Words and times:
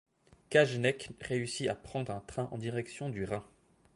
Kageneck 0.49 1.11
réussit 1.21 1.67
à 1.67 1.75
prendre 1.75 2.11
un 2.11 2.21
train 2.21 2.49
en 2.51 2.57
direction 2.57 3.09
du 3.11 3.23
Rhin. 3.23 3.45